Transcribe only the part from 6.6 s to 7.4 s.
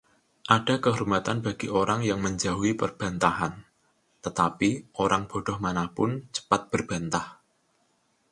berbantah.